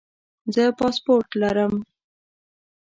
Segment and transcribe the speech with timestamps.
[0.53, 1.73] زه پاسپورټ لرم